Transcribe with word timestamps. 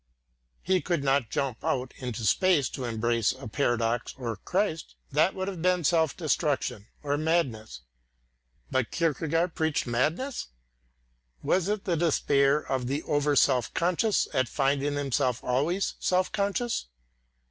He 0.63 0.81
could 0.81 1.03
not 1.03 1.29
jump 1.29 1.63
out 1.63 1.93
in 1.97 2.11
space 2.15 2.69
to 2.69 2.85
embrace 2.85 3.33
a 3.33 3.47
paradox 3.47 4.15
or 4.17 4.35
Christ, 4.35 4.95
that 5.11 5.35
would 5.35 5.47
have 5.47 5.61
been 5.61 5.83
self 5.83 6.17
destruction 6.17 6.87
or 7.03 7.19
madness. 7.19 7.81
But 8.71 8.89
Kierkegaard 8.89 9.53
preached 9.53 9.85
madness? 9.85 10.47
Was 11.43 11.67
it 11.69 11.85
the 11.85 11.97
despair 11.97 12.57
of 12.61 12.87
the 12.87 13.03
over 13.03 13.35
self 13.35 13.71
conscious 13.75 14.27
at 14.33 14.49
finding 14.49 14.95
himself 14.95 15.43
always 15.43 15.93
self 15.99 16.31
conscious? 16.31 16.87